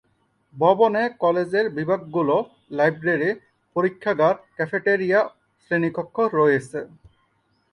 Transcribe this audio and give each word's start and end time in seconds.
ভবনে 0.55 1.01
কলেজের 1.19 1.65
বিভাগগুলো, 1.77 2.35
লাইব্রেরি, 2.71 3.31
পরীক্ষাগার, 3.75 4.35
ক্যাফেটেরিয়া, 4.55 5.19
শ্রেণীকক্ষ 5.61 6.15
রয়েছে। 6.33 6.79